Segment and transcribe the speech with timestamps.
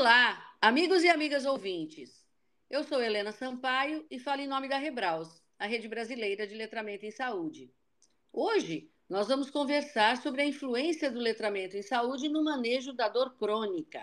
[0.00, 2.26] Olá, amigos e amigas ouvintes.
[2.70, 7.04] Eu sou Helena Sampaio e falo em nome da Rebraus, a Rede Brasileira de Letramento
[7.04, 7.70] em Saúde.
[8.32, 13.36] Hoje, nós vamos conversar sobre a influência do letramento em saúde no manejo da dor
[13.36, 14.00] crônica.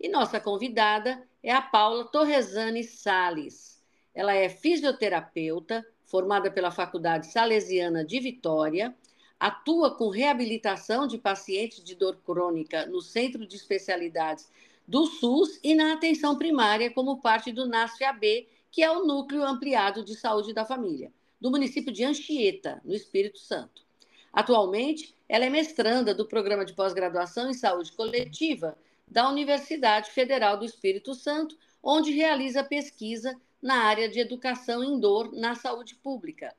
[0.00, 3.80] E nossa convidada é a Paula Torresani Sales.
[4.12, 8.92] Ela é fisioterapeuta, formada pela Faculdade Salesiana de Vitória,
[9.38, 14.50] atua com reabilitação de pacientes de dor crônica no Centro de Especialidades
[14.90, 20.04] do SUS e na atenção primária como parte do NASF-AB, que é o Núcleo Ampliado
[20.04, 23.84] de Saúde da Família, do município de Anchieta, no Espírito Santo.
[24.32, 28.76] Atualmente, ela é mestranda do Programa de Pós-Graduação em Saúde Coletiva
[29.06, 35.32] da Universidade Federal do Espírito Santo, onde realiza pesquisa na área de educação em dor
[35.32, 36.52] na saúde pública.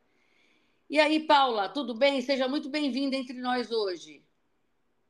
[0.90, 2.22] E aí, Paula, tudo bem?
[2.22, 4.24] Seja muito bem-vinda entre nós hoje.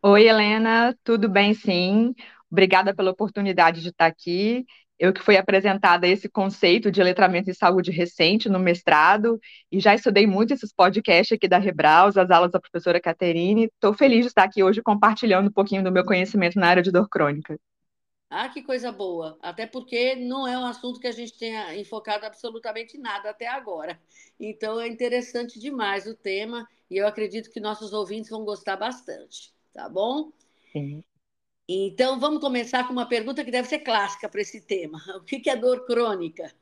[0.01, 2.15] Oi, Helena, tudo bem, sim.
[2.51, 4.65] Obrigada pela oportunidade de estar aqui
[5.01, 9.39] eu que fui apresentada esse conceito de letramento em saúde recente no mestrado,
[9.71, 13.65] e já estudei muito esses podcasts aqui da Rebraus, as aulas da professora Caterine.
[13.65, 16.91] Estou feliz de estar aqui hoje compartilhando um pouquinho do meu conhecimento na área de
[16.91, 17.59] dor crônica.
[18.29, 19.39] Ah, que coisa boa!
[19.41, 23.99] Até porque não é um assunto que a gente tenha enfocado absolutamente nada até agora.
[24.39, 29.51] Então é interessante demais o tema e eu acredito que nossos ouvintes vão gostar bastante,
[29.73, 30.31] tá bom?
[30.71, 31.03] Sim.
[31.73, 34.99] Então, vamos começar com uma pergunta que deve ser clássica para esse tema.
[35.15, 36.53] O que é dor crônica?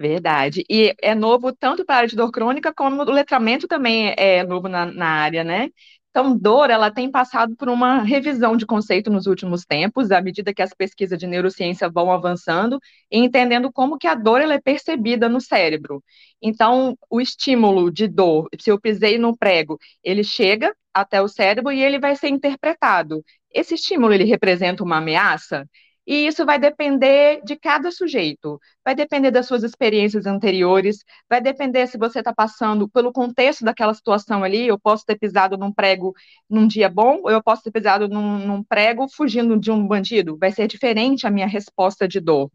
[0.00, 0.64] Verdade.
[0.70, 4.44] E é novo tanto para a área de dor crônica, como o letramento também é
[4.44, 5.70] novo na, na área, né?
[6.10, 10.54] Então, dor, ela tem passado por uma revisão de conceito nos últimos tempos, à medida
[10.54, 12.78] que as pesquisas de neurociência vão avançando
[13.10, 16.02] e entendendo como que a dor ela é percebida no cérebro.
[16.40, 21.72] Então, o estímulo de dor, se eu pisei no prego, ele chega até o cérebro
[21.72, 23.22] e ele vai ser interpretado.
[23.52, 25.66] Esse estímulo, ele representa uma ameaça?
[26.06, 31.86] E isso vai depender de cada sujeito, vai depender das suas experiências anteriores, vai depender
[31.86, 34.66] se você está passando pelo contexto daquela situação ali.
[34.66, 36.14] Eu posso ter pisado num prego
[36.48, 40.38] num dia bom, ou eu posso ter pisado num, num prego fugindo de um bandido.
[40.38, 42.50] Vai ser diferente a minha resposta de dor.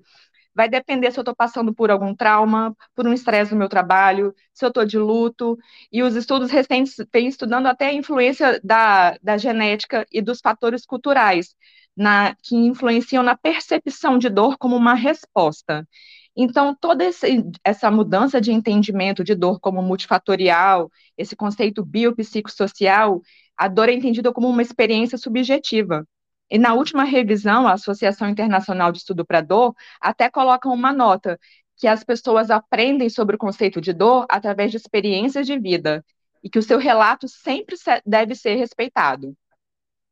[0.56, 4.34] Vai depender se eu estou passando por algum trauma, por um estresse no meu trabalho,
[4.53, 5.58] se eu estou de luto.
[5.91, 10.86] E os estudos recentes vêm estudando até a influência da, da genética e dos fatores
[10.86, 11.56] culturais
[11.96, 15.88] na, que influenciam na percepção de dor como uma resposta.
[16.36, 23.22] Então, toda esse, essa mudança de entendimento de dor como multifatorial, esse conceito biopsicossocial,
[23.56, 26.08] a dor é entendida como uma experiência subjetiva.
[26.49, 31.39] E na última revisão, a Associação Internacional de Estudo para Dor até coloca uma nota
[31.77, 36.05] que as pessoas aprendem sobre o conceito de dor através de experiências de vida
[36.43, 39.35] e que o seu relato sempre deve ser respeitado.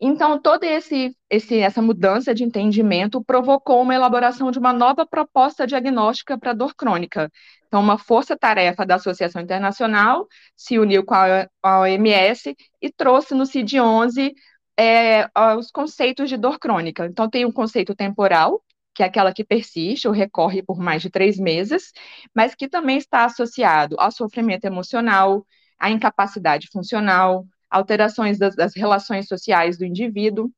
[0.03, 5.67] Então, toda esse, esse, essa mudança de entendimento provocou uma elaboração de uma nova proposta
[5.67, 7.31] diagnóstica para dor crônica.
[7.67, 14.33] Então, uma força-tarefa da Associação Internacional se uniu com a, OMS e trouxe no CID-11
[14.81, 17.05] é, os conceitos de dor crônica.
[17.05, 18.63] Então, tem o conceito temporal,
[18.95, 21.91] que é aquela que persiste ou recorre por mais de três meses,
[22.35, 25.45] mas que também está associado ao sofrimento emocional,
[25.79, 30.51] à incapacidade funcional, alterações das, das relações sociais do indivíduo.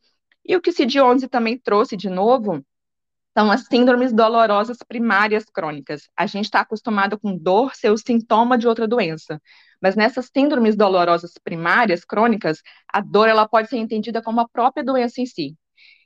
[0.45, 2.63] E o que o CID-11 também trouxe de novo
[3.38, 6.07] são as síndromes dolorosas primárias crônicas.
[6.16, 9.41] A gente está acostumado com dor ser o sintoma de outra doença,
[9.84, 14.82] mas nessas síndromes dolorosas primárias crônicas, a dor ela pode ser entendida como a própria
[14.82, 15.58] doença em si,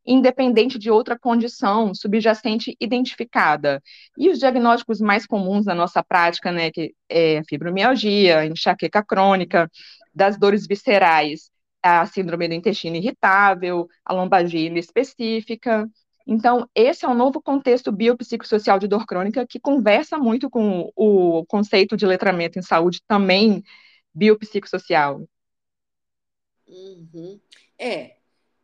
[0.03, 3.79] independente de outra condição subjacente identificada.
[4.17, 9.69] E os diagnósticos mais comuns na nossa prática, né, que é fibromialgia, enxaqueca crônica,
[10.11, 11.51] das dores viscerais,
[11.83, 15.87] a síndrome do intestino irritável, a lombalgia específica.
[16.27, 21.45] Então, esse é um novo contexto biopsicossocial de dor crônica que conversa muito com o
[21.45, 23.63] conceito de letramento em saúde também
[24.13, 25.25] biopsicossocial.
[26.67, 27.39] Uhum.
[27.79, 28.17] É,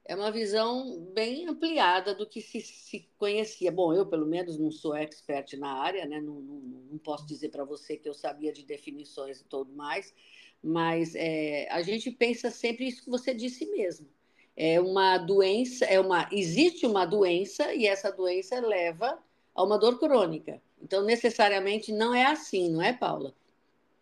[0.03, 3.71] é uma visão bem ampliada do que se, se, conhecia.
[3.71, 6.19] Bom, eu, pelo menos, não sou expert na área, né?
[6.19, 6.59] não, não,
[6.91, 10.13] não posso dizer para você que eu sabia de definições e tudo mais,
[10.61, 14.05] mas é, a gente pensa sempre isso que você disse mesmo.
[14.55, 19.17] É uma doença, é uma existe uma doença e essa doença leva
[19.55, 20.61] a uma dor crônica.
[20.81, 23.33] Então, necessariamente não é assim, não é, Paula?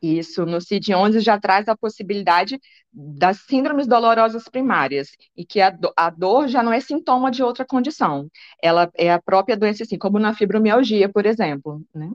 [0.02, 2.60] Isso, no CID-11 já traz a possibilidade
[2.92, 7.44] das síndromes dolorosas primárias, e que a, do, a, dor já não é sintoma de
[7.44, 8.28] outra condição,
[8.60, 12.12] ela é a própria doença, assim, como na fibromialgia, por exemplo, né?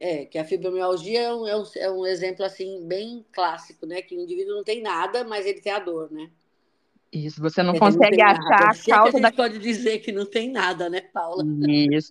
[0.00, 4.02] É, que a fibromialgia é um, é um, é um exemplo, assim, bem clássico, né?
[4.02, 6.28] Que o indivíduo não tem nada, mas ele tem a dor, né?
[7.14, 9.18] Isso, você não consegue não achar a causa.
[9.18, 9.30] É da...
[9.30, 11.44] pode dizer que não tem nada, né, Paula?
[11.68, 12.10] Isso,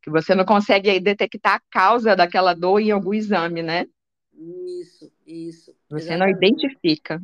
[0.00, 3.88] que você não consegue detectar a causa daquela dor em algum exame, né?
[4.32, 5.76] Isso, isso.
[5.90, 6.18] Você exatamente.
[6.18, 7.20] não identifica.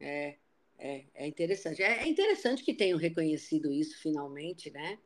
[0.00, 0.36] É,
[0.78, 1.82] é, é interessante.
[1.82, 4.98] É, é interessante que tenham reconhecido isso finalmente, né?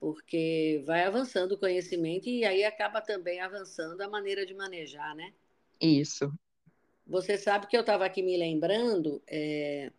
[0.00, 5.32] Porque vai avançando o conhecimento e aí acaba também avançando a maneira de manejar, né?
[5.80, 6.32] Isso.
[7.06, 9.90] Você sabe que eu estava aqui me lembrando, é,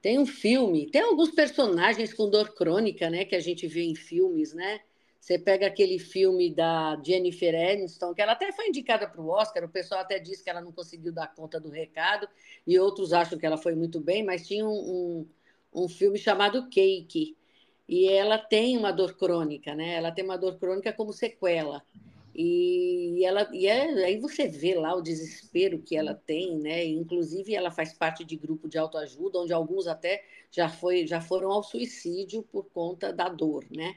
[0.00, 3.94] tem um filme, tem alguns personagens com dor crônica, né, que a gente vê em
[3.94, 4.80] filmes, né?
[5.20, 9.64] Você pega aquele filme da Jennifer Aniston, que ela até foi indicada para o Oscar,
[9.64, 12.28] o pessoal até disse que ela não conseguiu dar conta do recado,
[12.66, 15.26] e outros acham que ela foi muito bem, mas tinha um,
[15.74, 17.36] um, um filme chamado Cake,
[17.88, 19.94] e ela tem uma dor crônica, né?
[19.94, 21.82] Ela tem uma dor crônica como sequela.
[22.40, 26.84] E, ela, e é, aí você vê lá o desespero que ela tem, né?
[26.84, 31.50] Inclusive, ela faz parte de grupo de autoajuda, onde alguns até já, foi, já foram
[31.50, 33.96] ao suicídio por conta da dor, né?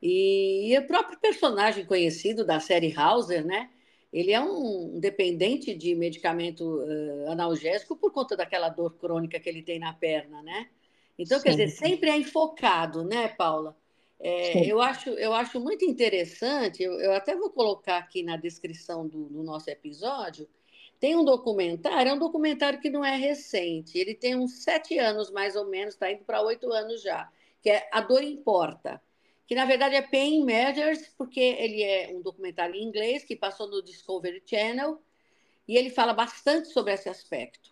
[0.00, 3.68] E, e o próprio personagem conhecido da série Hauser, né?
[4.12, 9.62] Ele é um dependente de medicamento uh, analgésico por conta daquela dor crônica que ele
[9.62, 10.68] tem na perna, né?
[11.18, 11.44] Então, Sim.
[11.44, 13.76] quer dizer, sempre é enfocado, né, Paula?
[14.22, 19.08] É, eu, acho, eu acho muito interessante, eu, eu, até vou colocar aqui na descrição
[19.08, 20.46] do, do, nosso episódio.
[20.98, 25.30] Tem um documentário, é um documentário que não é recente, ele tem uns sete anos
[25.30, 27.30] mais ou menos, está indo para oito anos já,
[27.62, 29.02] que é A Dor Importa,
[29.46, 33.68] que na verdade é Pain Matters, porque ele é um documentário em inglês que passou
[33.68, 35.00] no Discovery Channel
[35.66, 37.70] e ele fala bastante sobre esse aspecto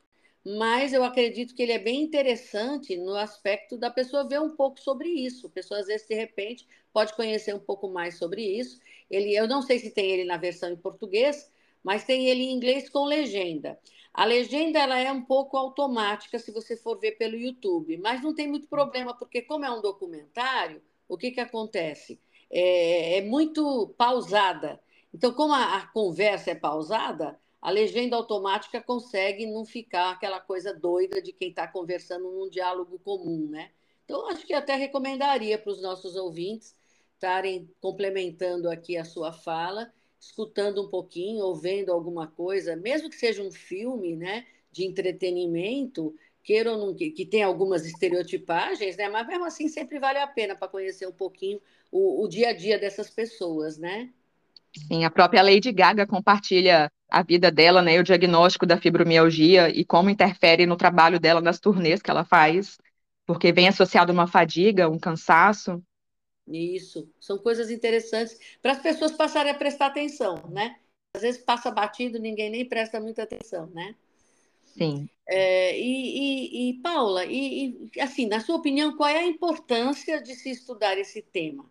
[0.57, 4.81] mas eu acredito que ele é bem interessante no aspecto da pessoa ver um pouco
[4.81, 5.47] sobre isso.
[5.47, 8.81] A pessoa, às vezes, de repente, pode conhecer um pouco mais sobre isso.
[9.11, 11.53] Ele, eu não sei se tem ele na versão em português,
[11.85, 13.79] mas tem ele em inglês com legenda.
[14.15, 18.35] A legenda ela é um pouco automática se você for ver pelo YouTube, mas não
[18.35, 22.19] tem muito problema, porque como é um documentário, o que, que acontece?
[22.51, 24.81] É, é muito pausada.
[25.13, 30.73] Então, como a, a conversa é pausada, a legenda automática consegue não ficar aquela coisa
[30.73, 33.71] doida de quem está conversando num diálogo comum, né?
[34.05, 36.75] Então, acho que até recomendaria para os nossos ouvintes
[37.15, 43.17] estarem complementando aqui a sua fala, escutando um pouquinho, ou vendo alguma coisa, mesmo que
[43.17, 49.09] seja um filme, né, de entretenimento, queira ou não, que, que tem algumas estereotipagens, né,
[49.09, 52.53] mas mesmo assim sempre vale a pena para conhecer um pouquinho o, o dia a
[52.53, 54.13] dia dessas pessoas, né?
[54.87, 59.85] Sim, a própria Lady Gaga compartilha a vida dela, né, o diagnóstico da fibromialgia e
[59.85, 62.79] como interfere no trabalho dela nas turnês que ela faz,
[63.27, 65.83] porque vem associado a uma fadiga, um cansaço.
[66.47, 70.79] Isso, são coisas interessantes para as pessoas passarem a prestar atenção, né?
[71.15, 73.95] Às vezes passa batido, ninguém nem presta muita atenção, né?
[74.65, 75.09] Sim.
[75.27, 80.23] É, e, e, e, Paula, e, e, assim, na sua opinião, qual é a importância
[80.23, 81.69] de se estudar esse tema?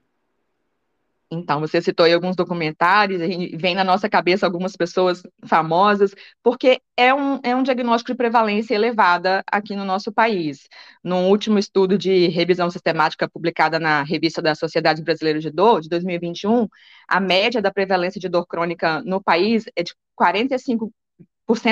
[1.30, 3.20] Então, você citou aí alguns documentários,
[3.60, 8.74] vem na nossa cabeça algumas pessoas famosas, porque é um, é um diagnóstico de prevalência
[8.74, 10.70] elevada aqui no nosso país.
[11.04, 15.90] No último estudo de revisão sistemática publicada na revista da Sociedade Brasileira de Dor, de
[15.90, 16.66] 2021,
[17.10, 20.92] a média da prevalência de dor crônica no país é de 45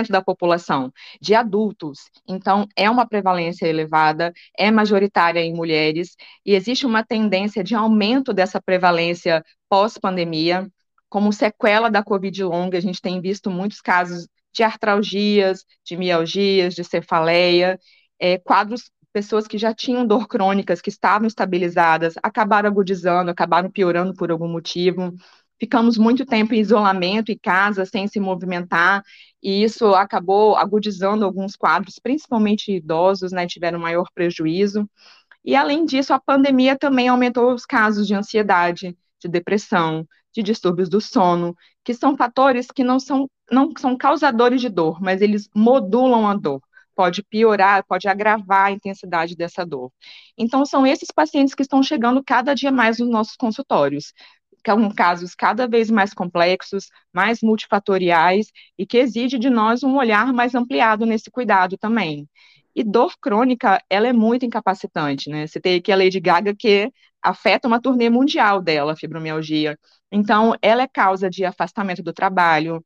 [0.09, 2.09] da população, de adultos.
[2.27, 8.33] Então, é uma prevalência elevada, é majoritária em mulheres, e existe uma tendência de aumento
[8.33, 10.69] dessa prevalência pós-pandemia.
[11.09, 16.73] Como sequela da Covid longa, a gente tem visto muitos casos de artralgias, de mialgias,
[16.73, 17.79] de cefaleia,
[18.19, 24.13] é, quadros pessoas que já tinham dor crônicas, que estavam estabilizadas, acabaram agudizando, acabaram piorando
[24.13, 25.13] por algum motivo
[25.59, 29.03] ficamos muito tempo em isolamento em casa, sem se movimentar,
[29.41, 34.89] e isso acabou agudizando alguns quadros, principalmente idosos, né, tiveram maior prejuízo.
[35.43, 40.89] E além disso, a pandemia também aumentou os casos de ansiedade, de depressão, de distúrbios
[40.89, 45.47] do sono, que são fatores que não são, não são causadores de dor, mas eles
[45.55, 46.61] modulam a dor.
[46.95, 49.91] Pode piorar, pode agravar a intensidade dessa dor.
[50.37, 54.13] Então, são esses pacientes que estão chegando cada dia mais nos nossos consultórios
[54.71, 60.33] são casos cada vez mais complexos, mais multifatoriais e que exige de nós um olhar
[60.33, 62.27] mais ampliado nesse cuidado também.
[62.75, 65.47] E dor crônica, ela é muito incapacitante, né?
[65.47, 66.91] Você tem aqui a Lady Gaga que
[67.21, 69.77] afeta uma turnê mundial dela, a fibromialgia.
[70.11, 72.83] Então, ela é causa de afastamento do trabalho,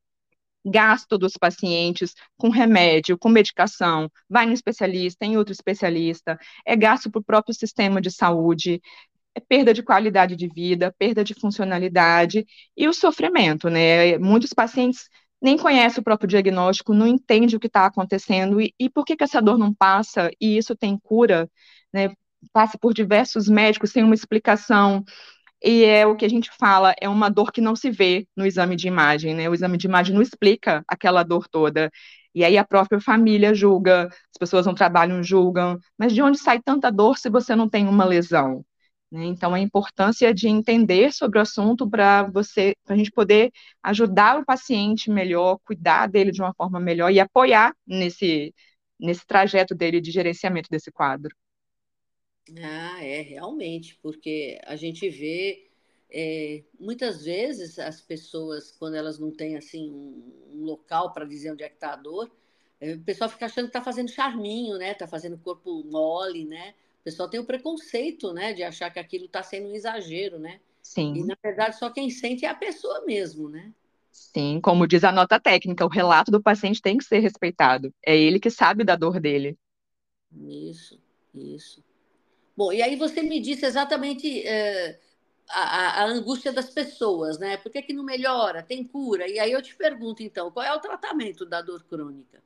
[0.66, 7.10] gasto dos pacientes com remédio, com medicação, vai no especialista, em outro especialista, é gasto
[7.10, 8.82] para o próprio sistema de saúde,
[9.48, 12.46] perda de qualidade de vida, perda de funcionalidade
[12.76, 14.18] e o sofrimento, né?
[14.18, 15.10] Muitos pacientes
[15.42, 19.16] nem conhece o próprio diagnóstico, não entende o que está acontecendo e, e, por que,
[19.16, 21.50] que essa dor não passa e isso tem cura,
[21.94, 22.12] né?
[22.54, 25.04] Passa por diversos médicos sem uma explicação.
[25.64, 28.46] E é o que a gente fala, é uma dor que não se vê no
[28.46, 29.50] exame de imagem, né?
[29.50, 31.92] O exame de imagem não explica aquela dor toda.
[32.34, 36.62] E aí a própria família julga, as pessoas no trabalho julgam, mas de onde sai
[36.62, 38.64] tanta dor se você não tem uma lesão?
[39.12, 39.26] Né?
[39.26, 43.52] Então, a importância de entender sobre o assunto para você, para a gente poder
[43.84, 48.54] ajudar o paciente melhor, cuidar dele de uma forma melhor e apoiar nesse,
[49.00, 51.36] nesse trajeto dele de gerenciamento desse quadro.
[52.64, 55.70] Ah, é, realmente, porque a gente vê
[56.10, 61.64] é, muitas vezes as pessoas, quando elas não têm assim um, local para dizer onde
[61.64, 62.32] é que está a dor,
[62.82, 64.92] é, o pessoal fica achando que está fazendo charminho, né?
[64.92, 66.74] Está fazendo corpo mole, né?
[67.00, 70.60] O pessoal tem o preconceito, né, de achar que aquilo está sendo um exagero, né?
[70.82, 71.14] Sim.
[71.16, 73.74] E na verdade só quem sente é a pessoa mesmo, né?
[74.12, 77.94] Sim, como diz a nota técnica, o relato do paciente tem que ser respeitado.
[78.06, 79.58] É ele que sabe da dor dele.
[80.32, 81.00] Isso,
[81.34, 81.84] isso.
[82.56, 85.00] Bom, e aí você me disse exatamente é,
[85.50, 87.58] a, a, angústia das pessoas, né?
[87.58, 88.62] Por que, que não melhora?
[88.62, 89.28] Tem cura?
[89.28, 92.44] E aí eu te pergunto, então, qual é o tratamento da dor crônica?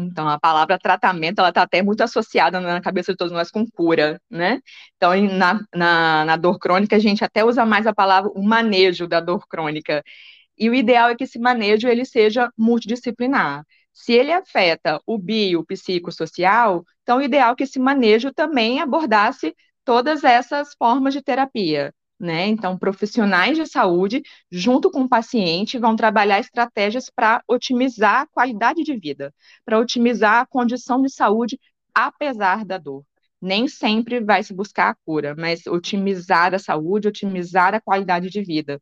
[0.00, 3.66] Então, a palavra tratamento, ela está até muito associada na cabeça de todos nós com
[3.66, 4.60] cura, né?
[4.96, 9.08] Então, na, na, na dor crônica, a gente até usa mais a palavra o manejo
[9.08, 10.02] da dor crônica.
[10.56, 13.64] E o ideal é que esse manejo ele seja multidisciplinar.
[13.92, 18.80] Se ele afeta o bio, o psicossocial, então o ideal é que esse manejo também
[18.80, 21.92] abordasse todas essas formas de terapia.
[22.20, 22.48] Né?
[22.48, 28.82] Então, profissionais de saúde, junto com o paciente, vão trabalhar estratégias para otimizar a qualidade
[28.82, 29.32] de vida,
[29.64, 31.60] para otimizar a condição de saúde,
[31.94, 33.04] apesar da dor.
[33.40, 38.42] Nem sempre vai se buscar a cura, mas otimizar a saúde, otimizar a qualidade de
[38.42, 38.80] vida.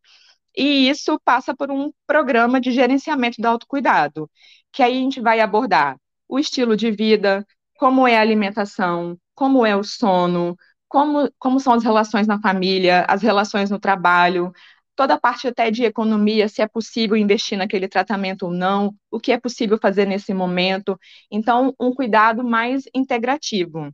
[0.56, 4.30] E isso passa por um programa de gerenciamento do autocuidado,
[4.72, 7.46] que aí a gente vai abordar o estilo de vida,
[7.78, 10.56] como é a alimentação, como é o sono,
[10.88, 14.52] como, como são as relações na família, as relações no trabalho,
[14.96, 19.20] toda a parte até de economia, se é possível investir naquele tratamento ou não, o
[19.20, 20.98] que é possível fazer nesse momento.
[21.30, 23.92] Então, um cuidado mais integrativo.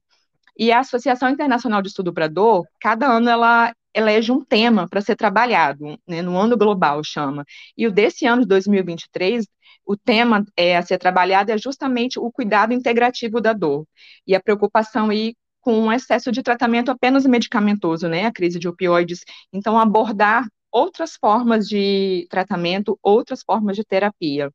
[0.57, 5.01] E a Associação Internacional de Estudo para Dor, cada ano ela elege um tema para
[5.01, 7.45] ser trabalhado, né, no ano global chama.
[7.77, 9.47] E o desse ano de 2023,
[9.85, 13.87] o tema é, a ser trabalhado é justamente o cuidado integrativo da dor.
[14.27, 18.69] E a preocupação aí com um excesso de tratamento apenas medicamentoso, né, a crise de
[18.69, 19.21] opioides.
[19.53, 24.51] Então, abordar outras formas de tratamento, outras formas de terapia.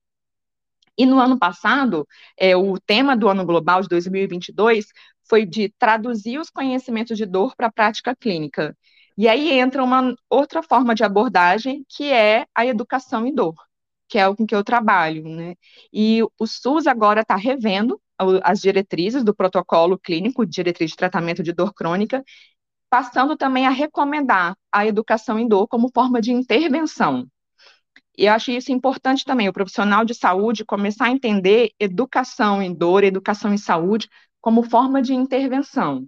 [0.98, 4.88] E no ano passado, é, o tema do ano global de 2022
[5.30, 8.76] foi de traduzir os conhecimentos de dor para a prática clínica.
[9.18, 13.56] E aí entra uma outra forma de abordagem, que é a educação em dor,
[14.08, 15.56] que é o com que eu trabalho, né?
[15.94, 18.00] E o SUS agora está revendo
[18.44, 22.24] as diretrizes do protocolo clínico, diretriz de tratamento de dor crônica,
[22.90, 27.28] passando também a recomendar a educação em dor como forma de intervenção.
[28.18, 32.74] E eu acho isso importante também, o profissional de saúde começar a entender educação em
[32.74, 34.10] dor, educação em saúde,
[34.42, 36.08] como forma de intervenção.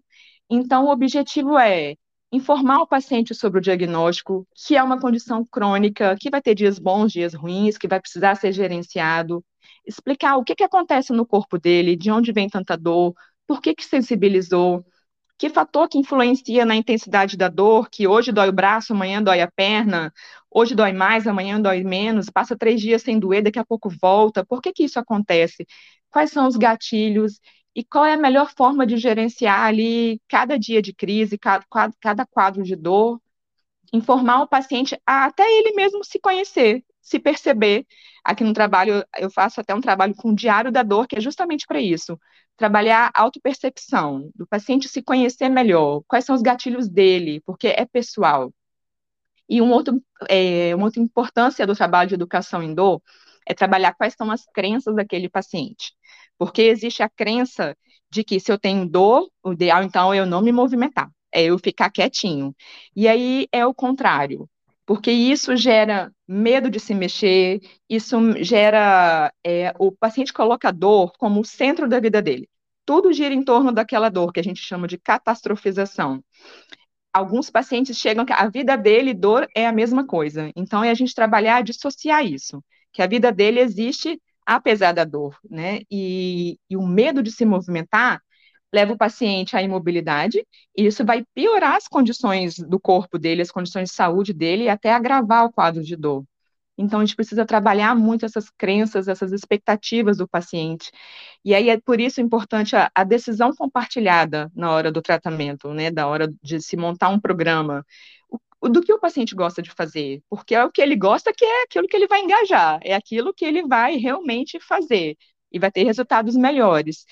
[0.49, 1.95] Então, o objetivo é
[2.31, 6.77] informar o paciente sobre o diagnóstico, que é uma condição crônica, que vai ter dias
[6.79, 9.43] bons, dias ruins, que vai precisar ser gerenciado,
[9.85, 13.13] explicar o que, que acontece no corpo dele, de onde vem tanta dor,
[13.47, 14.85] por que, que sensibilizou,
[15.37, 19.41] que fator que influencia na intensidade da dor, que hoje dói o braço, amanhã dói
[19.41, 20.13] a perna,
[20.51, 24.45] hoje dói mais, amanhã dói menos, passa três dias sem doer, daqui a pouco volta,
[24.45, 25.65] por que, que isso acontece?
[26.09, 27.39] Quais são os gatilhos?
[27.75, 31.65] E qual é a melhor forma de gerenciar ali cada dia de crise, cada,
[31.99, 33.21] cada quadro de dor?
[33.93, 37.85] Informar o paciente a até ele mesmo se conhecer, se perceber.
[38.23, 41.21] Aqui no trabalho, eu faço até um trabalho com o diário da dor, que é
[41.21, 42.19] justamente para isso.
[42.57, 47.85] Trabalhar a autopercepção, do paciente se conhecer melhor, quais são os gatilhos dele, porque é
[47.85, 48.53] pessoal.
[49.47, 53.01] E um outro, é, uma outra importância do trabalho de educação em dor
[53.45, 55.93] é trabalhar quais são as crenças daquele paciente.
[56.39, 57.77] Porque existe a crença
[58.11, 61.43] de que se eu tenho dor, o ideal então é eu não me movimentar, é
[61.43, 62.55] eu ficar quietinho.
[62.95, 64.49] E aí é o contrário
[64.89, 69.31] porque isso gera medo de se mexer, isso gera.
[69.45, 72.49] É, o paciente coloca a dor como o centro da vida dele.
[72.87, 76.23] Tudo gira em torno daquela dor, que a gente chama de catastrofização.
[77.13, 80.51] Alguns pacientes chegam que a vida dele, dor, é a mesma coisa.
[80.55, 82.59] Então, é a gente trabalhar dissociar isso,
[82.91, 84.19] que a vida dele existe
[84.55, 85.81] apesar da dor, né?
[85.91, 88.21] E, e o medo de se movimentar
[88.73, 90.45] leva o paciente à imobilidade,
[90.77, 94.69] e isso vai piorar as condições do corpo dele, as condições de saúde dele, e
[94.69, 96.23] até agravar o quadro de dor.
[96.77, 100.91] Então, a gente precisa trabalhar muito essas crenças, essas expectativas do paciente.
[101.43, 105.91] E aí é por isso importante a, a decisão compartilhada na hora do tratamento, né,
[105.91, 107.85] da hora de se montar um programa.
[108.61, 111.63] Do que o paciente gosta de fazer, porque é o que ele gosta que é
[111.63, 115.17] aquilo que ele vai engajar, é aquilo que ele vai realmente fazer
[115.51, 117.05] e vai ter resultados melhores.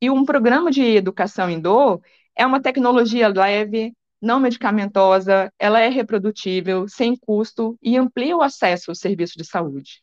[0.00, 2.00] E um programa de educação em dor
[2.36, 8.90] é uma tecnologia leve, não medicamentosa, ela é reprodutível, sem custo e amplia o acesso
[8.90, 10.02] ao serviço de saúde.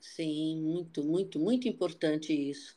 [0.00, 2.76] Sim, muito, muito, muito importante isso.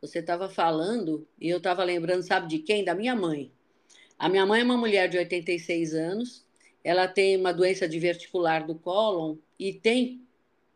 [0.00, 2.84] Você estava falando e eu estava lembrando, sabe de quem?
[2.84, 3.52] Da minha mãe.
[4.20, 6.44] A minha mãe é uma mulher de 86 anos,
[6.84, 10.20] ela tem uma doença diverticular do cólon e tem,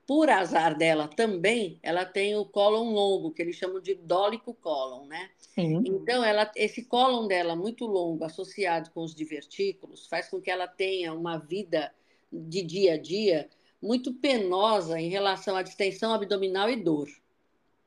[0.07, 5.05] por azar dela também, ela tem o cólon longo, que eles chamam de dólico cólon,
[5.05, 5.29] né?
[5.37, 5.83] Sim.
[5.85, 10.67] Então, ela, esse cólon dela muito longo, associado com os divertículos, faz com que ela
[10.67, 11.93] tenha uma vida
[12.33, 17.11] de dia a dia muito penosa em relação à distensão abdominal e dor,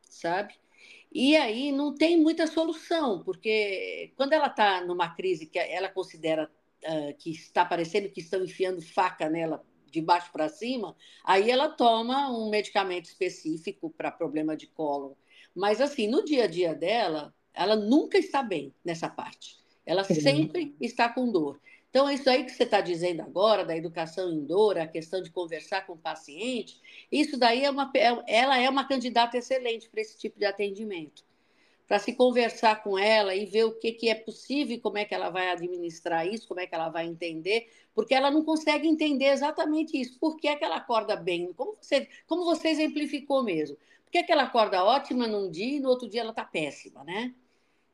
[0.08, 0.54] sabe?
[1.12, 6.50] E aí não tem muita solução, porque quando ela está numa crise que ela considera
[6.84, 11.70] uh, que está parecendo que estão enfiando faca nela de baixo para cima, aí ela
[11.70, 15.14] toma um medicamento específico para problema de cólon.
[15.56, 19.58] Mas assim, no dia a dia dela, ela nunca está bem nessa parte.
[19.86, 20.16] Ela Sim.
[20.16, 21.60] sempre está com dor.
[21.90, 25.32] Então, isso aí que você está dizendo agora, da educação em dor, a questão de
[25.32, 26.80] conversar com o paciente,
[27.12, 31.24] isso daí é uma, é, ela é uma candidata excelente para esse tipo de atendimento.
[31.88, 35.16] Para se conversar com ela e ver o que, que é possível, como é que
[35.16, 39.28] ela vai administrar isso, como é que ela vai entender, porque ela não consegue entender
[39.28, 40.20] exatamente isso.
[40.20, 41.54] Por que, é que ela acorda bem?
[41.54, 43.78] Como você, como você exemplificou mesmo.
[44.04, 46.44] Por que, é que ela acorda ótima num dia e no outro dia ela está
[46.44, 47.34] péssima, né?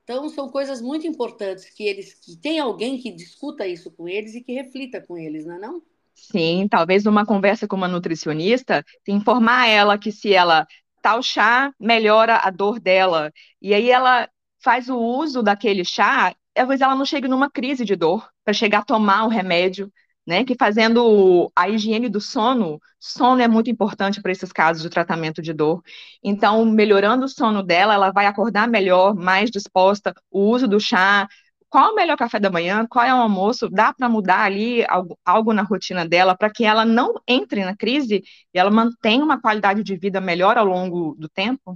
[0.03, 4.35] Então, são coisas muito importantes que eles que tem alguém que discuta isso com eles
[4.35, 5.83] e que reflita com eles, não é não?
[6.15, 10.65] Sim, talvez numa conversa com uma nutricionista, informar ela que se ela
[11.01, 13.31] tal chá melhora a dor dela,
[13.61, 14.29] e aí ela
[14.63, 18.79] faz o uso daquele chá, talvez ela não chegue numa crise de dor para chegar
[18.79, 19.91] a tomar o remédio,
[20.25, 20.43] né?
[20.43, 25.41] Que fazendo a higiene do sono, sono é muito importante para esses casos de tratamento
[25.41, 25.81] de dor.
[26.23, 31.27] Então, melhorando o sono dela, ela vai acordar melhor, mais disposta, o uso do chá.
[31.69, 32.85] Qual é o melhor café da manhã?
[32.87, 33.67] Qual é o almoço?
[33.69, 37.75] Dá para mudar ali algo, algo na rotina dela para que ela não entre na
[37.75, 41.75] crise e ela mantenha uma qualidade de vida melhor ao longo do tempo?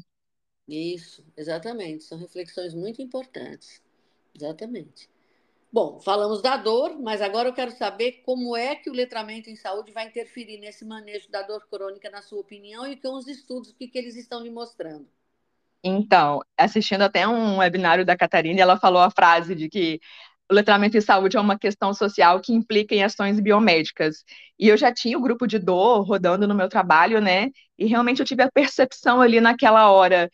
[0.68, 2.04] Isso, exatamente.
[2.04, 3.82] São reflexões muito importantes.
[4.36, 5.10] Exatamente.
[5.72, 9.56] Bom, falamos da dor, mas agora eu quero saber como é que o letramento em
[9.56, 13.72] saúde vai interferir nesse manejo da dor crônica, na sua opinião, e com os estudos,
[13.72, 15.08] o que, que eles estão lhe mostrando.
[15.84, 20.00] Então, assistindo até um webinário da Catarina, ela falou a frase de que
[20.50, 24.24] o letramento em saúde é uma questão social que implica em ações biomédicas.
[24.58, 27.50] E eu já tinha o grupo de dor rodando no meu trabalho, né?
[27.78, 30.30] E realmente eu tive a percepção ali naquela hora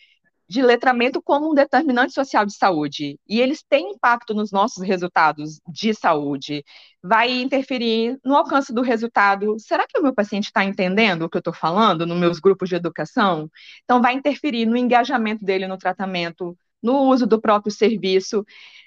[0.53, 3.19] de letramento como um determinante social de saúde.
[3.27, 6.63] E eles têm impacto nos nossos resultados de saúde.
[7.01, 9.59] Vai interferir no alcance do resultado.
[9.59, 12.69] Será que o meu paciente está entendendo o que eu estou falando nos meus grupos
[12.69, 13.49] de educação?
[13.83, 18.45] Então, vai interferir no engajamento dele no tratamento, no uso do próprio serviço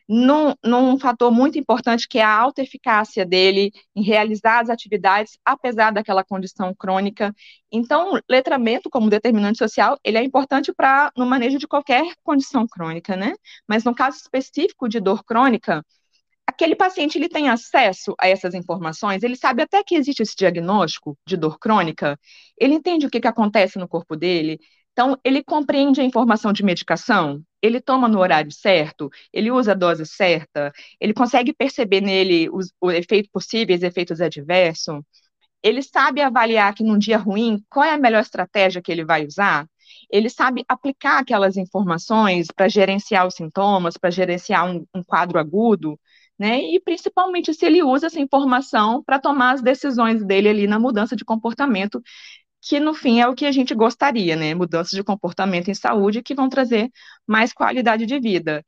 [0.08, 5.38] num, num fator muito importante que é a alta eficácia dele em realizar as atividades,
[5.44, 7.34] apesar daquela condição crônica.
[7.72, 13.16] Então, letramento como determinante social, ele é importante para no manejo de qualquer condição crônica,
[13.16, 13.34] né?
[13.68, 15.84] Mas no caso específico de dor crônica,
[16.46, 21.18] aquele paciente ele tem acesso a essas informações, ele sabe até que existe esse diagnóstico
[21.26, 22.18] de dor crônica,
[22.58, 24.60] ele entende o que, que acontece no corpo dele,
[24.96, 29.74] então, ele compreende a informação de medicação, ele toma no horário certo, ele usa a
[29.74, 35.00] dose certa, ele consegue perceber nele os, os efeitos possíveis, efeitos adversos,
[35.62, 39.26] ele sabe avaliar que num dia ruim, qual é a melhor estratégia que ele vai
[39.26, 39.66] usar,
[40.10, 45.98] ele sabe aplicar aquelas informações para gerenciar os sintomas, para gerenciar um, um quadro agudo,
[46.38, 46.60] né?
[46.60, 51.16] E principalmente se ele usa essa informação para tomar as decisões dele ali na mudança
[51.16, 52.02] de comportamento
[52.66, 54.52] que no fim é o que a gente gostaria, né?
[54.54, 56.90] Mudanças de comportamento em saúde que vão trazer
[57.26, 58.64] mais qualidade de vida.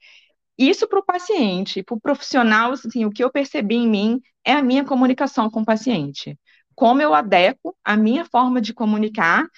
[0.57, 4.53] Isso para o paciente, para o profissional, assim, o que eu percebi em mim é
[4.53, 6.39] a minha comunicação com o paciente.
[6.77, 9.49] Como eu adequo a minha forma de comunicar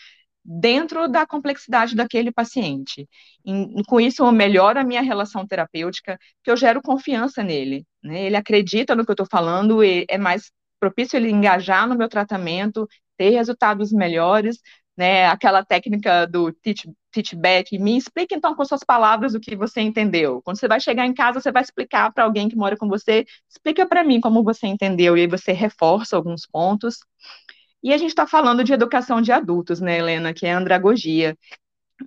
[0.42, 3.06] dentro da complexidade daquele paciente.
[3.44, 7.84] E, com isso, eu melhoro a minha relação terapêutica, que eu gero confiança nele.
[8.02, 8.22] Né?
[8.24, 10.50] Ele acredita no que eu estou falando, é mais
[10.80, 12.88] propício ele engajar no meu tratamento,
[13.20, 14.62] ter resultados melhores,
[14.96, 15.26] né?
[15.26, 19.82] Aquela técnica do teach, teach back, me explica então com suas palavras o que você
[19.82, 20.40] entendeu.
[20.42, 23.26] Quando você vai chegar em casa, você vai explicar para alguém que mora com você,
[23.46, 27.00] explica para mim como você entendeu, e aí você reforça alguns pontos.
[27.82, 31.36] E a gente está falando de educação de adultos, né, Helena, que é andragogia.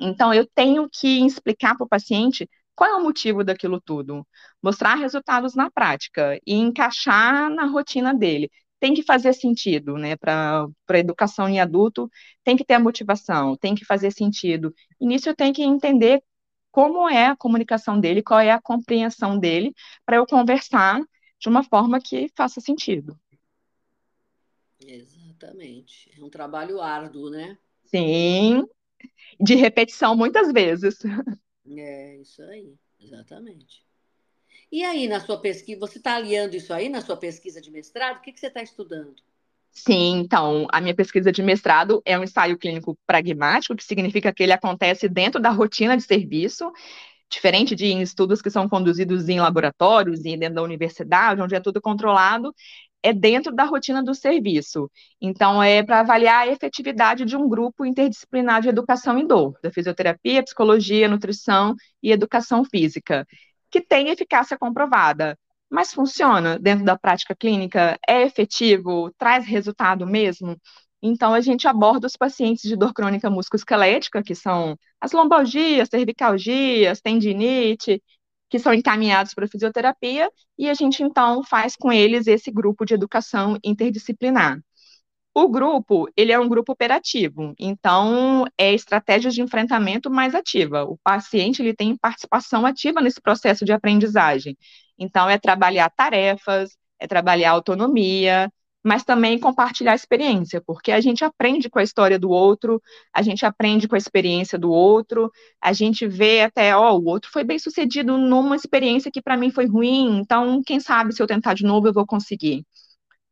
[0.02, 4.26] Então, eu tenho que explicar para o paciente qual é o motivo daquilo tudo,
[4.64, 8.50] mostrar resultados na prática e encaixar na rotina dele.
[8.84, 10.18] Tem que fazer sentido, né?
[10.18, 12.12] Para a educação em adulto,
[12.44, 14.76] tem que ter a motivação, tem que fazer sentido.
[15.00, 16.22] E nisso eu tenho que entender
[16.70, 19.74] como é a comunicação dele, qual é a compreensão dele,
[20.06, 21.00] para eu conversar
[21.40, 23.18] de uma forma que faça sentido.
[24.86, 26.12] Exatamente.
[26.20, 27.58] É um trabalho árduo, né?
[27.86, 28.66] Sim,
[29.40, 30.98] de repetição muitas vezes.
[31.66, 33.86] É, isso aí, exatamente.
[34.74, 38.18] E aí, na sua pesquisa, você está aliando isso aí na sua pesquisa de mestrado?
[38.18, 39.14] O que, que você está estudando?
[39.70, 44.42] Sim, então, a minha pesquisa de mestrado é um ensaio clínico pragmático, que significa que
[44.42, 46.72] ele acontece dentro da rotina de serviço,
[47.30, 51.80] diferente de estudos que são conduzidos em laboratórios e dentro da universidade, onde é tudo
[51.80, 52.52] controlado,
[53.04, 54.90] é dentro da rotina do serviço.
[55.22, 59.70] Então, é para avaliar a efetividade de um grupo interdisciplinar de educação em dor, da
[59.70, 63.24] fisioterapia, psicologia, nutrição e educação física,
[63.74, 65.36] que tem eficácia comprovada.
[65.68, 67.98] Mas funciona dentro da prática clínica?
[68.08, 69.12] É efetivo?
[69.18, 70.56] Traz resultado mesmo?
[71.02, 77.02] Então, a gente aborda os pacientes de dor crônica musculoesquelética, que são as lombalgias, cervicalgias,
[77.02, 78.00] tendinite,
[78.48, 82.94] que são encaminhados para fisioterapia, e a gente então faz com eles esse grupo de
[82.94, 84.60] educação interdisciplinar.
[85.36, 90.84] O grupo, ele é um grupo operativo, então é estratégias de enfrentamento mais ativa.
[90.84, 94.56] O paciente ele tem participação ativa nesse processo de aprendizagem.
[94.98, 98.48] Então é trabalhar tarefas, é trabalhar autonomia,
[98.84, 102.80] mas também compartilhar experiência, porque a gente aprende com a história do outro,
[103.14, 107.32] a gente aprende com a experiência do outro, a gente vê até, ó, o outro
[107.32, 111.28] foi bem sucedido numa experiência que para mim foi ruim, então quem sabe se eu
[111.28, 112.66] tentar de novo eu vou conseguir.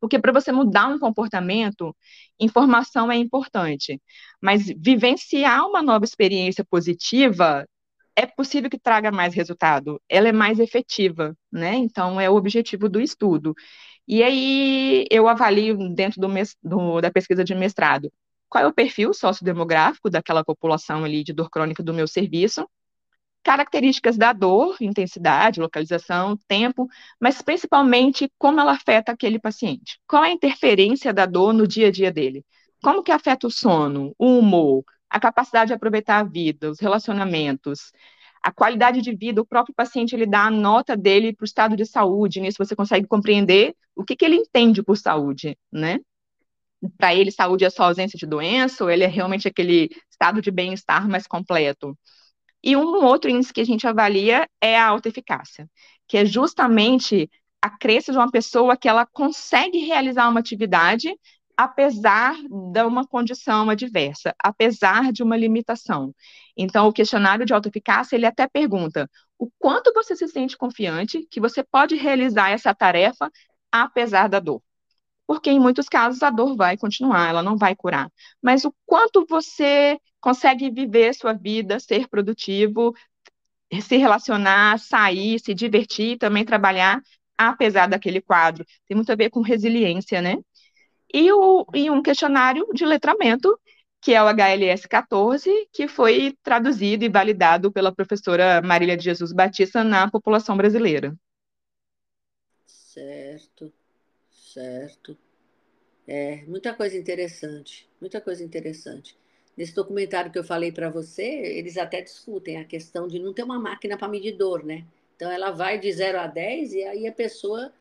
[0.02, 1.96] Porque para você mudar um comportamento,
[2.40, 4.02] informação é importante,
[4.42, 7.64] mas vivenciar uma nova experiência positiva
[8.16, 11.76] é possível que traga mais resultado, ela é mais efetiva, né?
[11.76, 13.54] Então é o objetivo do estudo.
[14.08, 16.28] E aí eu avalio dentro do,
[16.62, 18.12] do, da pesquisa de mestrado
[18.48, 22.68] qual é o perfil sociodemográfico daquela população ali de dor crônica do meu serviço,
[23.42, 26.86] características da dor, intensidade, localização, tempo,
[27.20, 29.98] mas principalmente como ela afeta aquele paciente.
[30.06, 32.44] Qual a interferência da dor no dia a dia dele?
[32.82, 37.92] Como que afeta o sono, o humor, a capacidade de aproveitar a vida, os relacionamentos,
[38.42, 41.76] a qualidade de vida, o próprio paciente ele dá a nota dele para o estado
[41.76, 45.98] de saúde, nisso você consegue compreender o que, que ele entende por saúde, né?
[46.98, 50.50] Para ele, saúde é só ausência de doença, ou ele é realmente aquele estado de
[50.50, 51.96] bem-estar mais completo.
[52.62, 55.68] E um outro índice que a gente avalia é a autoeficácia,
[56.08, 61.14] que é justamente a crença de uma pessoa que ela consegue realizar uma atividade
[61.56, 62.34] apesar
[62.72, 66.14] de uma condição adversa, apesar de uma limitação.
[66.56, 71.40] Então, o questionário de autoeficácia, ele até pergunta o quanto você se sente confiante que
[71.40, 73.30] você pode realizar essa tarefa
[73.70, 74.62] apesar da dor.
[75.32, 78.10] Porque em muitos casos a dor vai continuar, ela não vai curar.
[78.42, 82.94] Mas o quanto você consegue viver sua vida, ser produtivo,
[83.82, 87.00] se relacionar, sair, se divertir, também trabalhar,
[87.38, 88.64] apesar daquele quadro.
[88.86, 90.36] Tem muito a ver com resiliência, né?
[91.12, 93.58] e, o, e um questionário de letramento,
[94.00, 99.32] que é o HLS 14, que foi traduzido e validado pela professora Marília de Jesus
[99.32, 101.14] Batista na população brasileira.
[102.66, 103.72] Certo,
[104.52, 105.16] certo.
[106.06, 109.16] É, muita coisa interessante, muita coisa interessante.
[109.56, 113.42] Nesse documentário que eu falei para você, eles até discutem a questão de não ter
[113.44, 114.86] uma máquina para medir dor, né?
[115.16, 117.72] Então ela vai de 0 a 10 e aí a pessoa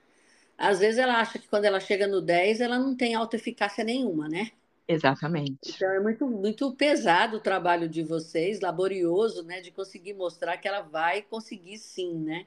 [0.58, 4.30] às vezes ela acha que quando ela chega no 10, ela não tem autoeficácia nenhuma,
[4.30, 4.52] né?
[4.88, 5.74] Exatamente.
[5.76, 9.62] Então é muito, muito pesado o trabalho de vocês, laborioso, né?
[9.62, 12.46] De conseguir mostrar que ela vai conseguir sim, né?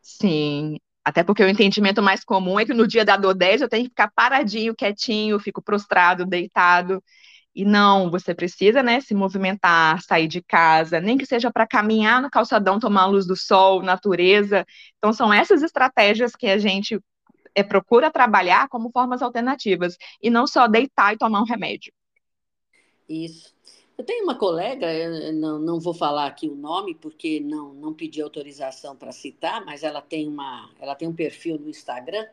[0.00, 0.78] Sim.
[1.08, 3.88] Até porque o entendimento mais comum é que no dia da 10 eu tenho que
[3.88, 7.02] ficar paradinho, quietinho, fico prostrado, deitado.
[7.54, 12.20] E não, você precisa, né, se movimentar, sair de casa, nem que seja para caminhar
[12.20, 14.66] no calçadão, tomar a luz do sol, natureza.
[14.98, 17.00] Então, são essas estratégias que a gente
[17.54, 21.90] é, procura trabalhar como formas alternativas e não só deitar e tomar um remédio.
[23.08, 23.57] Isso.
[23.98, 24.86] Eu tenho uma colega,
[25.32, 29.82] não, não vou falar aqui o nome porque não, não pedi autorização para citar, mas
[29.82, 32.24] ela tem, uma, ela tem um perfil no Instagram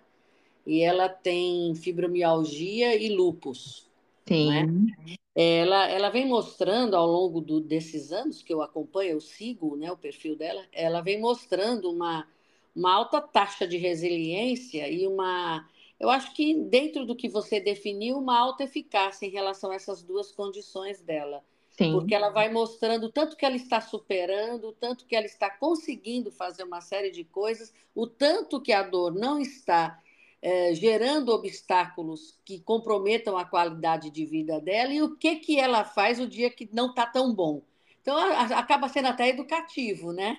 [0.63, 3.89] e ela tem fibromialgia e lupus.
[4.28, 4.49] Sim.
[4.49, 5.17] Né?
[5.34, 9.91] Ela, ela vem mostrando ao longo do, desses anos que eu acompanho, eu sigo né,
[9.91, 12.28] o perfil dela, ela vem mostrando uma,
[12.75, 15.67] uma alta taxa de resiliência e uma
[15.99, 20.04] eu acho que dentro do que você definiu, uma alta eficácia em relação a essas
[20.04, 21.41] duas condições dela.
[21.78, 21.92] Sim.
[21.92, 26.64] Porque ela vai mostrando tanto que ela está superando, tanto que ela está conseguindo fazer
[26.64, 30.00] uma série de coisas, o tanto que a dor não está
[30.42, 35.84] é, gerando obstáculos que comprometam a qualidade de vida dela e o que, que ela
[35.84, 37.62] faz o dia que não está tão bom.
[38.02, 40.38] Então, a, acaba sendo até educativo, né?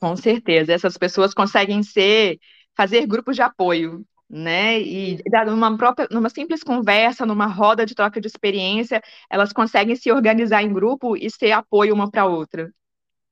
[0.00, 0.72] Com certeza.
[0.72, 2.38] Essas pessoas conseguem ser,
[2.74, 4.80] fazer grupos de apoio né?
[4.80, 10.12] E numa própria, numa simples conversa, numa roda de troca de experiência, elas conseguem se
[10.12, 12.72] organizar em grupo e ser apoio uma para outra.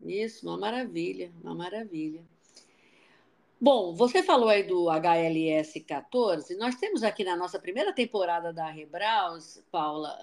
[0.00, 2.22] Isso, uma maravilha, uma maravilha.
[3.60, 6.56] Bom, você falou aí do HLS 14.
[6.56, 10.14] Nós temos aqui na nossa primeira temporada da Rebraus, Paula,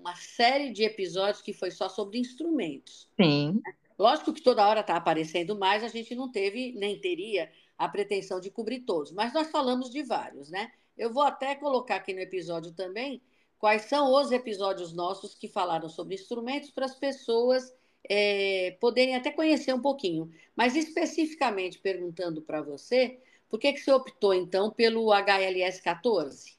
[0.00, 3.08] uma série de episódios que foi só sobre instrumentos.
[3.20, 3.60] Sim.
[3.98, 8.40] Lógico que toda hora está aparecendo mais, a gente não teve, nem teria a pretensão
[8.40, 10.72] de cobrir todos, mas nós falamos de vários, né?
[10.96, 13.22] Eu vou até colocar aqui no episódio também
[13.58, 17.72] quais são os episódios nossos que falaram sobre instrumentos para as pessoas
[18.08, 20.30] é, poderem até conhecer um pouquinho.
[20.56, 26.57] Mas especificamente perguntando para você, por que, que você optou então pelo HLS 14?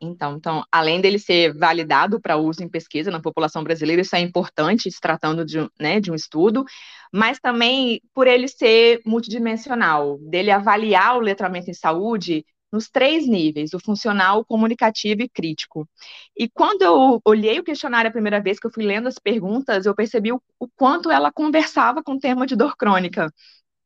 [0.00, 4.20] Então, então, além dele ser validado para uso em pesquisa na população brasileira, isso é
[4.20, 6.64] importante, se tratando de, né, de um estudo,
[7.12, 13.72] mas também por ele ser multidimensional, dele avaliar o letramento em saúde nos três níveis,
[13.72, 15.88] o funcional, o comunicativo e crítico.
[16.36, 19.86] E quando eu olhei o questionário a primeira vez que eu fui lendo as perguntas,
[19.86, 23.32] eu percebi o, o quanto ela conversava com o tema de dor crônica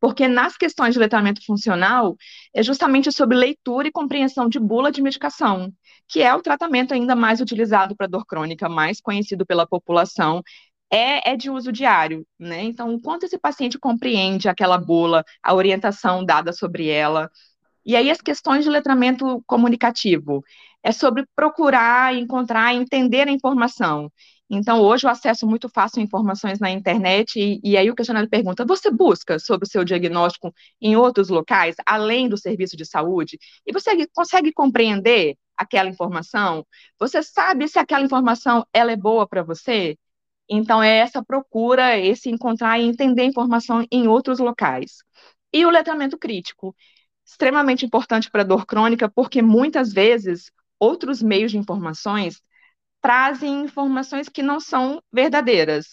[0.01, 2.17] porque nas questões de letramento funcional
[2.55, 5.71] é justamente sobre leitura e compreensão de bula de medicação,
[6.11, 10.43] que é o tratamento ainda mais utilizado para dor crônica, mais conhecido pela população,
[10.91, 12.65] é, é, de uso diário, né?
[12.65, 17.31] Então, o quanto esse paciente compreende aquela bula, a orientação dada sobre ela.
[17.87, 20.43] E aí, as questões de letramento comunicativo
[20.83, 24.11] é sobre procurar, encontrar, entender a informação.
[24.51, 28.65] Então, hoje, o acesso muito fácil informações na internet, e, e, aí o questionário pergunta:
[28.65, 33.39] você busca sobre o seu diagnóstico em outros locais, além do serviço de saúde?
[33.65, 36.67] E você consegue compreender aquela informação?
[36.99, 39.97] Você sabe se aquela informação ela é boa para você?
[40.49, 44.99] Então, é essa procura, esse encontrar e entender informação em outros locais.
[45.53, 46.75] E o letramento crítico,
[47.25, 52.43] extremamente importante para dor crônica, porque muitas vezes outros meios de informações
[53.01, 55.89] trazem informações que não são verdadeiras.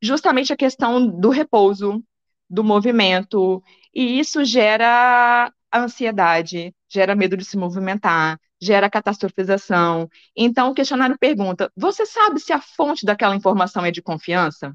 [0.00, 2.02] Justamente a questão do repouso,
[2.48, 3.62] do movimento,
[3.94, 10.08] e isso gera ansiedade, gera medo de se movimentar, gera catastrofização.
[10.36, 14.74] Então, o questionário pergunta: você sabe se a fonte daquela informação é de confiança?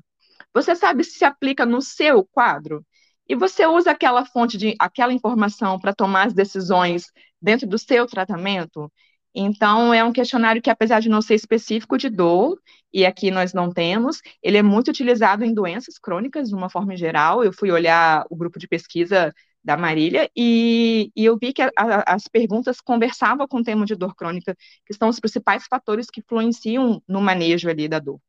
[0.53, 2.85] Você sabe se se aplica no seu quadro?
[3.29, 7.05] E você usa aquela fonte de aquela informação para tomar as decisões
[7.41, 8.91] dentro do seu tratamento?
[9.33, 12.59] Então, é um questionário que, apesar de não ser específico de dor,
[12.91, 16.95] e aqui nós não temos, ele é muito utilizado em doenças crônicas, de uma forma
[16.95, 17.43] geral.
[17.43, 21.69] Eu fui olhar o grupo de pesquisa da Marília e, e eu vi que a,
[21.77, 26.09] a, as perguntas conversavam com o tema de dor crônica, que são os principais fatores
[26.09, 28.19] que influenciam no manejo ali da dor.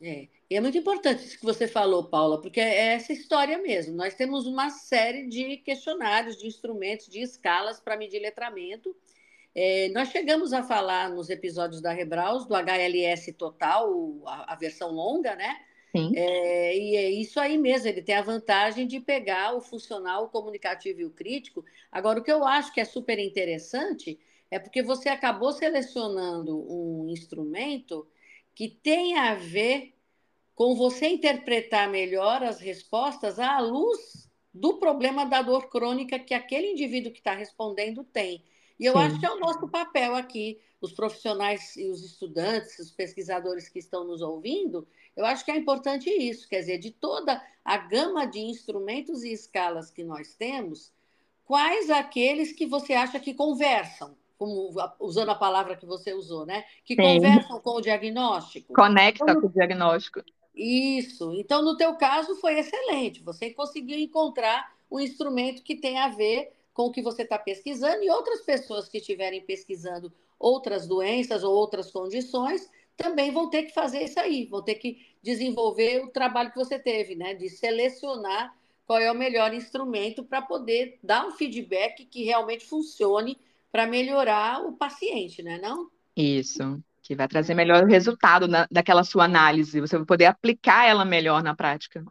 [0.00, 3.94] É, e é muito importante isso que você falou, Paula, porque é essa história mesmo.
[3.94, 8.96] Nós temos uma série de questionários, de instrumentos, de escalas para medir letramento,
[9.60, 14.92] é, nós chegamos a falar nos episódios da Rebraus do HLS total, a, a versão
[14.92, 15.58] longa, né?
[15.90, 16.12] Sim.
[16.14, 20.28] É, e é isso aí mesmo, ele tem a vantagem de pegar o funcional, o
[20.28, 21.64] comunicativo e o crítico.
[21.90, 24.16] Agora, o que eu acho que é super interessante
[24.48, 28.06] é porque você acabou selecionando um instrumento
[28.54, 29.92] que tem a ver
[30.54, 36.68] com você interpretar melhor as respostas à luz do problema da dor crônica que aquele
[36.70, 38.44] indivíduo que está respondendo tem.
[38.78, 38.98] E eu Sim.
[39.00, 43.78] acho que é o nosso papel aqui, os profissionais e os estudantes, os pesquisadores que
[43.78, 44.86] estão nos ouvindo,
[45.16, 49.32] eu acho que é importante isso, quer dizer, de toda a gama de instrumentos e
[49.32, 50.92] escalas que nós temos,
[51.44, 56.64] quais aqueles que você acha que conversam, como, usando a palavra que você usou, né?
[56.84, 57.02] Que Sim.
[57.02, 58.74] conversam com o diagnóstico.
[58.74, 60.22] Conecta então, com o diagnóstico.
[60.54, 61.32] Isso.
[61.34, 63.22] Então, no teu caso, foi excelente.
[63.24, 68.04] Você conseguiu encontrar um instrumento que tem a ver com o que você está pesquisando
[68.04, 73.74] e outras pessoas que estiverem pesquisando outras doenças ou outras condições também vão ter que
[73.74, 77.34] fazer isso aí, vão ter que desenvolver o trabalho que você teve, né?
[77.34, 78.54] De selecionar
[78.86, 83.36] qual é o melhor instrumento para poder dar um feedback que realmente funcione
[83.72, 85.58] para melhorar o paciente, né?
[85.60, 85.90] Não?
[86.16, 91.04] Isso, que vai trazer melhor resultado na, daquela sua análise, você vai poder aplicar ela
[91.04, 92.04] melhor na prática.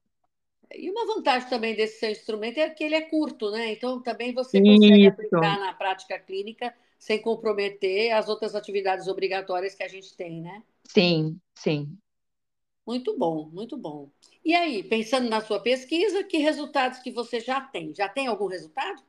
[0.73, 3.71] E uma vantagem também desse seu instrumento é que ele é curto, né?
[3.71, 5.07] Então também você consegue Isso.
[5.07, 10.63] aplicar na prática clínica sem comprometer as outras atividades obrigatórias que a gente tem, né?
[10.89, 11.97] Sim, sim.
[12.85, 14.09] Muito bom, muito bom.
[14.43, 17.93] E aí, pensando na sua pesquisa, que resultados que você já tem?
[17.93, 19.03] Já tem algum resultado?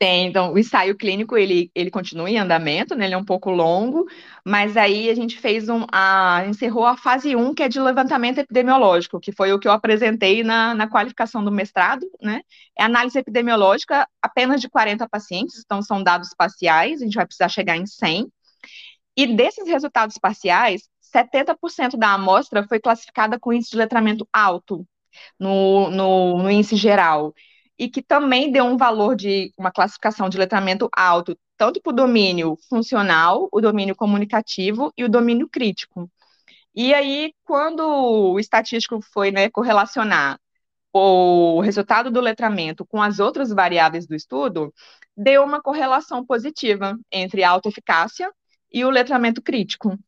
[0.00, 3.50] Tem, então, o ensaio clínico, ele, ele continua em andamento, né, ele é um pouco
[3.50, 4.06] longo,
[4.42, 8.38] mas aí a gente fez um, a, encerrou a fase 1, que é de levantamento
[8.38, 12.40] epidemiológico, que foi o que eu apresentei na, na qualificação do mestrado, né,
[12.78, 17.50] é análise epidemiológica apenas de 40 pacientes, então são dados parciais, a gente vai precisar
[17.50, 18.26] chegar em 100,
[19.14, 24.82] e desses resultados parciais, 70% da amostra foi classificada com índice de letramento alto,
[25.38, 27.34] no, no, no índice geral,
[27.80, 31.96] e que também deu um valor de uma classificação de letramento alto, tanto para o
[31.96, 36.06] domínio funcional, o domínio comunicativo e o domínio crítico.
[36.74, 40.38] E aí, quando o estatístico foi né, correlacionar
[40.92, 44.74] o resultado do letramento com as outras variáveis do estudo,
[45.16, 48.30] deu uma correlação positiva entre a autoeficácia
[48.70, 49.98] e o letramento crítico.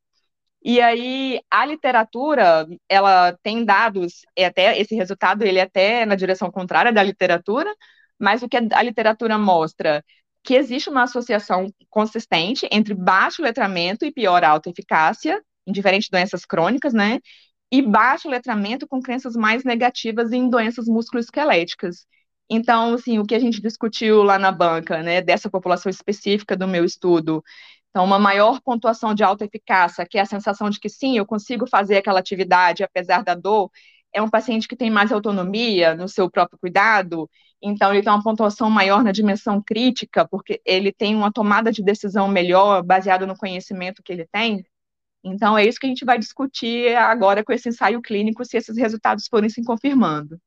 [0.65, 6.15] E aí a literatura, ela tem dados, e até esse resultado ele é até na
[6.15, 7.75] direção contrária da literatura,
[8.19, 10.05] mas o que a literatura mostra
[10.45, 16.93] que existe uma associação consistente entre baixo letramento e pior autoeficácia em diferentes doenças crônicas,
[16.93, 17.21] né?
[17.71, 22.07] E baixo letramento com crenças mais negativas em doenças musculoesqueléticas.
[22.51, 26.69] Então, assim, o que a gente discutiu lá na banca, né, dessa população específica do
[26.69, 27.43] meu estudo,
[27.93, 31.27] então, uma maior pontuação de alta eficácia, que é a sensação de que sim, eu
[31.27, 33.71] consigo fazer aquela atividade apesar da dor,
[34.15, 37.29] é um paciente que tem mais autonomia no seu próprio cuidado,
[37.63, 41.83] então ele tem uma pontuação maior na dimensão crítica, porque ele tem uma tomada de
[41.85, 44.65] decisão melhor, baseada no conhecimento que ele tem.
[45.25, 48.77] Então, é isso que a gente vai discutir agora com esse ensaio clínico, se esses
[48.77, 50.39] resultados forem se confirmando.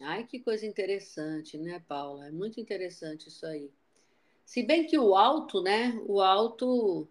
[0.00, 2.26] Ai, que coisa interessante, né, Paula?
[2.26, 3.72] É muito interessante isso aí.
[4.48, 6.00] Se bem que o alto, né?
[6.06, 7.06] O alto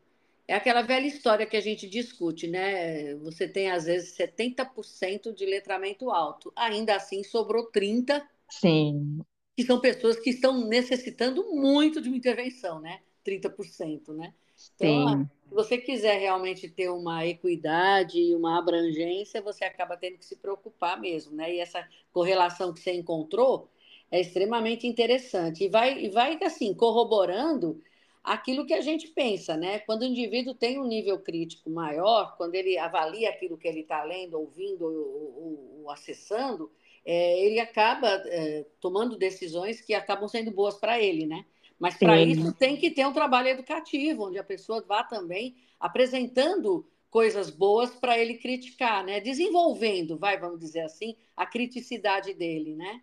[0.47, 3.13] é aquela velha história que a gente discute, né?
[3.17, 8.23] Você tem às vezes 70% de letramento alto, ainda assim sobrou 30%.
[8.49, 9.19] Sim.
[9.55, 13.01] Que são pessoas que estão necessitando muito de uma intervenção, né?
[13.23, 14.33] 30%, né?
[14.75, 15.29] Então, Sim.
[15.47, 20.37] se você quiser realmente ter uma equidade e uma abrangência, você acaba tendo que se
[20.37, 21.53] preocupar mesmo, né?
[21.53, 23.69] E essa correlação que você encontrou,
[24.11, 27.81] é extremamente interessante e vai, e vai assim, corroborando
[28.23, 29.79] aquilo que a gente pensa, né?
[29.79, 34.03] Quando o indivíduo tem um nível crítico maior, quando ele avalia aquilo que ele está
[34.03, 36.69] lendo, ouvindo ou, ou, ou acessando,
[37.05, 41.45] é, ele acaba é, tomando decisões que acabam sendo boas para ele, né?
[41.79, 46.85] Mas para isso tem que ter um trabalho educativo, onde a pessoa vá também apresentando
[47.09, 49.21] coisas boas para ele criticar, né?
[49.21, 53.01] Desenvolvendo, vai, vamos dizer assim, a criticidade dele, né?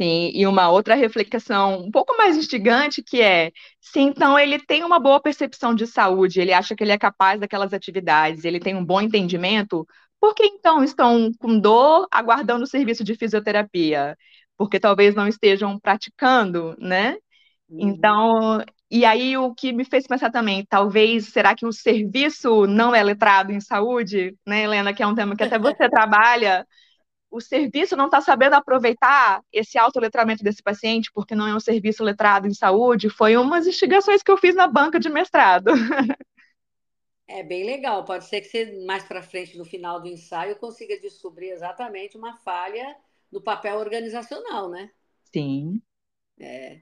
[0.00, 4.84] Sim, e uma outra reflexão um pouco mais instigante que é, se então ele tem
[4.84, 8.76] uma boa percepção de saúde, ele acha que ele é capaz daquelas atividades, ele tem
[8.76, 9.84] um bom entendimento,
[10.20, 14.16] por que então estão com dor aguardando o serviço de fisioterapia?
[14.56, 17.16] Porque talvez não estejam praticando, né?
[17.68, 17.88] Uhum.
[17.88, 22.94] Então, e aí o que me fez pensar também, talvez, será que o serviço não
[22.94, 26.64] é letrado em saúde, né, Helena, que é um tema que até você trabalha,
[27.30, 32.02] o serviço não está sabendo aproveitar esse autoletramento desse paciente, porque não é um serviço
[32.02, 35.70] letrado em saúde, foi umas investigações que eu fiz na banca de mestrado.
[37.30, 38.06] É bem legal.
[38.06, 42.34] Pode ser que você, mais para frente, no final do ensaio, consiga descobrir exatamente uma
[42.38, 42.96] falha
[43.30, 44.90] no papel organizacional, né?
[45.30, 45.82] Sim.
[46.40, 46.80] É.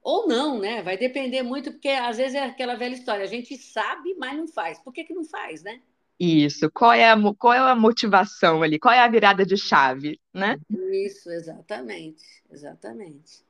[0.00, 0.82] Ou não, né?
[0.82, 3.24] Vai depender muito, porque às vezes é aquela velha história.
[3.24, 4.78] A gente sabe, mas não faz.
[4.78, 5.82] Por que, que não faz, né?
[6.18, 8.78] Isso, qual é, a, qual é a motivação ali?
[8.78, 10.58] Qual é a virada de chave, né?
[10.92, 13.42] Isso, exatamente, exatamente.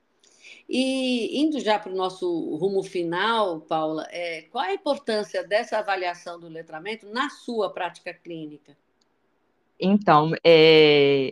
[0.67, 6.39] E indo já para o nosso rumo final, Paula, é, qual a importância dessa avaliação
[6.39, 8.75] do letramento na sua prática clínica?
[9.79, 11.31] Então, é,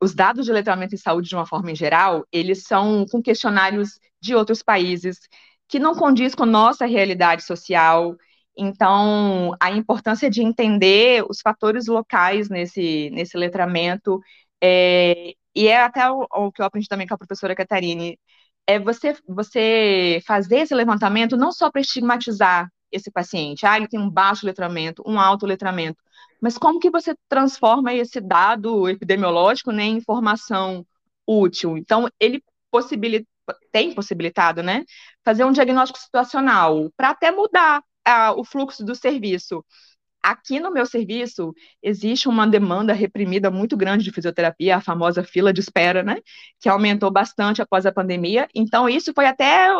[0.00, 3.98] os dados de letramento em saúde, de uma forma em geral, eles são com questionários
[4.20, 5.18] de outros países
[5.66, 8.16] que não condiz com nossa realidade social,
[8.58, 14.20] então, a importância de entender os fatores locais nesse, nesse letramento,
[14.60, 18.18] é, e é até o, o, que eu aprendi também com a professora Catarine,
[18.66, 24.00] é você, você fazer esse levantamento não só para estigmatizar esse paciente, ah, ele tem
[24.00, 26.02] um baixo letramento, um alto letramento,
[26.40, 30.84] mas como que você transforma esse dado epidemiológico né, em informação
[31.26, 31.76] útil?
[31.78, 33.26] Então, ele possibilita,
[33.72, 34.84] tem possibilitado, né,
[35.24, 37.82] fazer um diagnóstico situacional para até mudar
[38.36, 39.64] o fluxo do serviço.
[40.22, 45.52] Aqui no meu serviço existe uma demanda reprimida muito grande de fisioterapia, a famosa fila
[45.52, 46.16] de espera, né?
[46.60, 48.48] Que aumentou bastante após a pandemia.
[48.54, 49.70] Então, isso foi até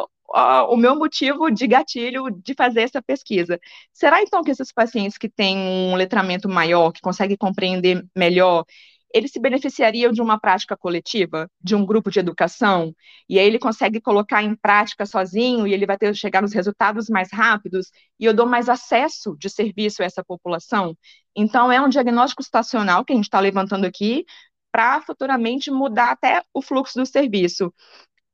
[0.68, 3.58] o meu motivo de gatilho de fazer essa pesquisa.
[3.92, 8.64] Será então que esses pacientes que têm um letramento maior, que conseguem compreender melhor,
[9.12, 12.94] ele se beneficiaria de uma prática coletiva, de um grupo de educação,
[13.28, 17.09] e aí ele consegue colocar em prática sozinho e ele vai ter chegar nos resultados
[17.09, 20.96] mais rápidos e eu dou mais acesso de serviço a essa população.
[21.34, 24.24] Então é um diagnóstico situacional que a gente está levantando aqui
[24.70, 27.72] para futuramente mudar até o fluxo do serviço.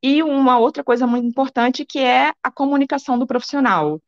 [0.02, 4.00] E uma outra coisa muito importante que é a comunicação do profissional.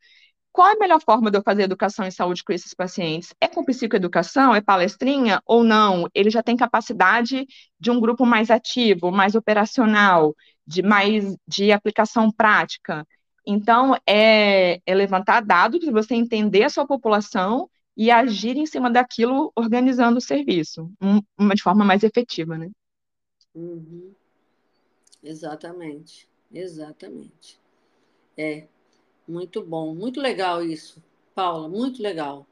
[0.57, 3.35] Qual é a melhor forma de eu fazer educação em saúde com esses pacientes?
[3.39, 4.55] É com psicoeducação?
[4.55, 6.09] É palestrinha ou não?
[6.15, 7.47] Ele já tem capacidade
[7.79, 10.35] de um grupo mais ativo, mais operacional,
[10.67, 13.07] de mais de aplicação prática.
[13.47, 19.53] Então, é, é levantar dados você entender a sua população e agir em cima daquilo,
[19.55, 22.71] organizando o serviço, um, uma de forma mais efetiva, né?
[23.55, 24.11] Uhum.
[25.23, 27.61] Exatamente, exatamente.
[28.39, 28.67] É,
[29.29, 31.03] muito bom, muito legal isso,
[31.35, 32.47] Paula, muito legal.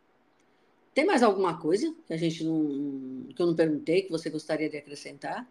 [0.95, 4.71] Tem mais alguma coisa que a gente não, que eu não perguntei que você gostaria
[4.71, 5.47] de acrescentar?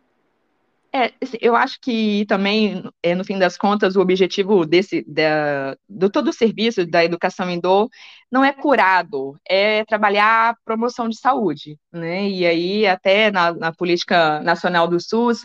[0.95, 5.75] É, assim, eu acho que também, é, no fim das contas, o objetivo desse, da,
[5.89, 7.89] do todo o serviço da educação em dor
[8.31, 12.29] não é curado, é trabalhar a promoção de saúde, né?
[12.29, 15.43] E aí, até na, na política nacional do SUS,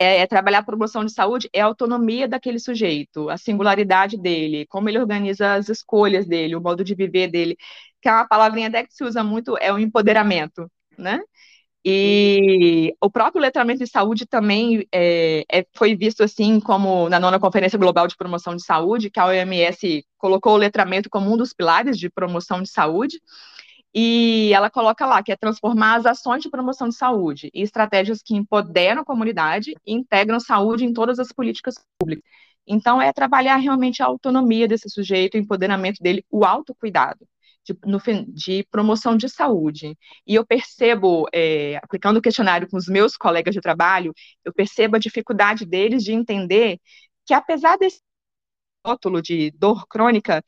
[0.00, 4.66] é, é, trabalhar a promoção de saúde é a autonomia daquele sujeito, a singularidade dele,
[4.66, 7.56] como ele organiza as escolhas dele, o modo de viver dele,
[8.00, 11.20] que é uma palavrinha até que se usa muito, é o empoderamento, né?
[11.84, 17.40] E o próprio letramento de saúde também é, é, foi visto assim como na nona
[17.40, 21.54] Conferência Global de Promoção de Saúde, que a OMS colocou o letramento como um dos
[21.54, 23.18] pilares de promoção de saúde.
[23.94, 28.22] E ela coloca lá que é transformar as ações de promoção de saúde em estratégias
[28.22, 32.24] que empoderam a comunidade e integram saúde em todas as políticas públicas.
[32.66, 37.26] Então, é trabalhar realmente a autonomia desse sujeito, o empoderamento dele, o autocuidado.
[37.62, 39.94] De, no, de promoção de saúde.
[40.26, 44.96] E eu percebo, é, aplicando o questionário com os meus colegas de trabalho, eu percebo
[44.96, 46.80] a dificuldade deles de entender
[47.26, 48.00] que, apesar desse
[48.84, 50.42] rótulo de dor crônica,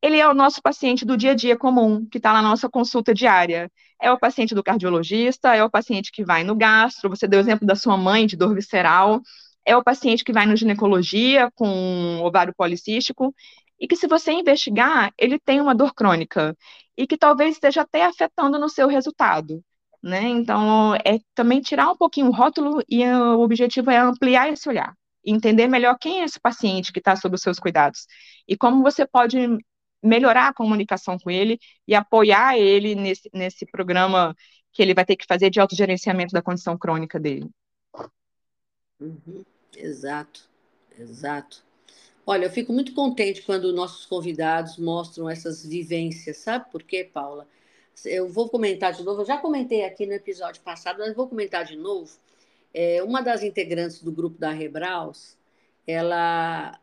[0.00, 3.12] ele é o nosso paciente do dia a dia comum, que está na nossa consulta
[3.12, 3.70] diária.
[4.00, 7.42] É o paciente do cardiologista, é o paciente que vai no gastro, você deu o
[7.42, 9.20] exemplo da sua mãe de dor visceral,
[9.64, 13.34] é o paciente que vai no ginecologia com ovário policístico,
[13.80, 16.56] e que se você investigar, ele tem uma dor crônica,
[16.96, 19.62] e que talvez esteja até afetando no seu resultado.
[20.02, 20.22] Né?
[20.22, 24.94] Então, é também tirar um pouquinho o rótulo e o objetivo é ampliar esse olhar,
[25.24, 28.06] entender melhor quem é esse paciente que está sob os seus cuidados
[28.46, 29.58] e como você pode
[30.02, 34.34] melhorar a comunicação com ele e apoiar ele nesse, nesse programa
[34.72, 37.48] que ele vai ter que fazer de autogerenciamento da condição crônica dele.
[39.00, 39.44] Uhum,
[39.76, 40.48] exato,
[40.98, 41.64] exato.
[42.26, 47.46] Olha, eu fico muito contente quando nossos convidados mostram essas vivências, sabe por quê, Paula?
[48.04, 51.64] Eu vou comentar de novo, eu já comentei aqui no episódio passado, mas vou comentar
[51.64, 52.16] de novo.
[52.72, 55.36] É, uma das integrantes do grupo da Rebraus,
[55.86, 56.78] ela,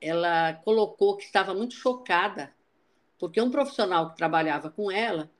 [0.00, 2.52] ela colocou que estava muito chocada
[3.18, 5.30] porque um profissional que trabalhava com ela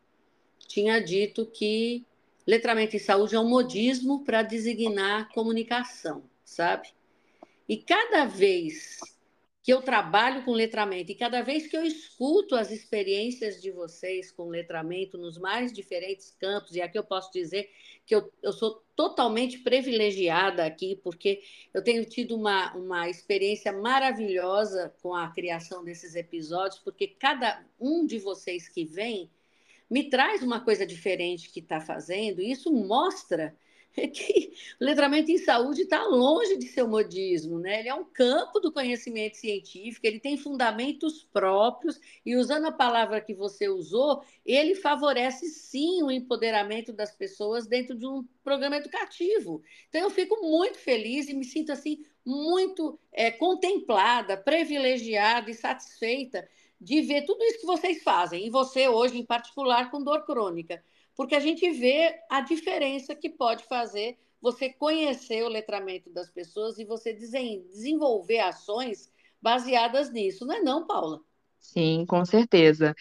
[0.66, 2.04] tinha dito que
[2.46, 6.88] letramento em saúde é um modismo para designar comunicação, sabe?
[7.68, 8.98] E cada vez
[9.68, 11.12] que eu trabalho com letramento.
[11.12, 16.34] E cada vez que eu escuto as experiências de vocês com letramento nos mais diferentes
[16.40, 17.68] campos, e aqui eu posso dizer
[18.06, 21.42] que eu, eu sou totalmente privilegiada aqui, porque
[21.74, 28.06] eu tenho tido uma, uma experiência maravilhosa com a criação desses episódios, porque cada um
[28.06, 29.30] de vocês que vem
[29.90, 33.54] me traz uma coisa diferente que está fazendo, e isso mostra
[34.12, 37.80] que o letramento em saúde está longe de ser um modismo, né?
[37.80, 43.20] Ele é um campo do conhecimento científico, ele tem fundamentos próprios, e usando a palavra
[43.20, 49.62] que você usou, ele favorece sim o empoderamento das pessoas dentro de um programa educativo.
[49.88, 56.48] Então eu fico muito feliz e me sinto assim muito é, contemplada, privilegiada e satisfeita
[56.80, 60.80] de ver tudo isso que vocês fazem, e você hoje em particular com dor crônica
[61.18, 66.78] porque a gente vê a diferença que pode fazer você conhecer o letramento das pessoas
[66.78, 69.10] e você desenvolver ações
[69.42, 71.18] baseadas nisso, não é não, Paula?
[71.58, 72.94] Sim, com certeza.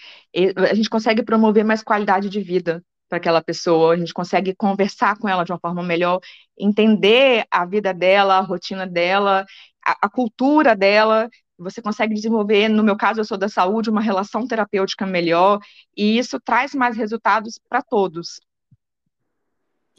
[0.67, 5.15] A gente consegue promover mais qualidade de vida para aquela pessoa, a gente consegue conversar
[5.19, 6.19] com ela de uma forma melhor,
[6.57, 9.45] entender a vida dela, a rotina dela,
[9.85, 14.01] a, a cultura dela, você consegue desenvolver, no meu caso, eu sou da saúde, uma
[14.01, 15.59] relação terapêutica melhor,
[15.95, 18.39] e isso traz mais resultados para todos.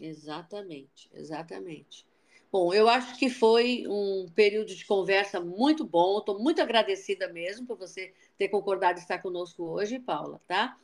[0.01, 2.07] Exatamente, exatamente.
[2.51, 6.19] Bom, eu acho que foi um período de conversa muito bom.
[6.19, 10.79] Estou muito agradecida mesmo por você ter concordado estar conosco hoje, Paula, tá?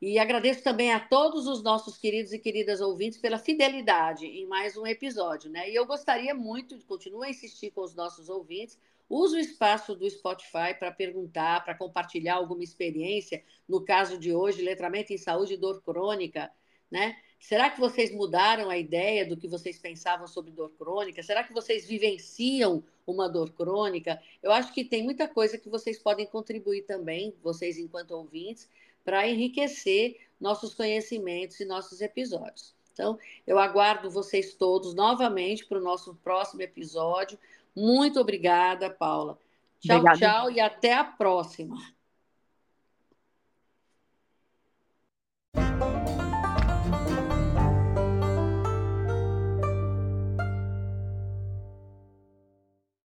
[0.00, 4.76] E agradeço também a todos os nossos queridos e queridas ouvintes pela fidelidade em mais
[4.76, 5.70] um episódio, né?
[5.70, 8.78] E eu gostaria muito de continuar a insistir com os nossos ouvintes.
[9.08, 13.42] Use o espaço do Spotify para perguntar, para compartilhar alguma experiência.
[13.68, 16.50] No caso de hoje, letramento em saúde e dor crônica,
[16.90, 17.16] né?
[17.38, 21.22] Será que vocês mudaram a ideia do que vocês pensavam sobre dor crônica?
[21.22, 24.18] Será que vocês vivenciam uma dor crônica?
[24.42, 28.66] Eu acho que tem muita coisa que vocês podem contribuir também, vocês enquanto ouvintes,
[29.04, 32.74] para enriquecer nossos conhecimentos e nossos episódios.
[32.94, 37.38] Então, eu aguardo vocês todos novamente para o nosso próximo episódio.
[37.74, 39.38] Muito obrigada, Paula.
[39.80, 41.76] Tchau, tchau e até a próxima.